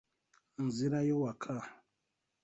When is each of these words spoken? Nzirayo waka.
Nzirayo 0.65 1.15
waka. 1.23 1.55